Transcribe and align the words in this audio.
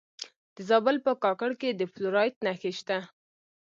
د 0.55 0.57
زابل 0.69 0.95
په 1.05 1.11
کاکړ 1.23 1.51
کې 1.61 1.69
د 1.73 1.81
فلورایټ 1.91 2.35
نښې 2.45 2.71
شته. 2.79 2.97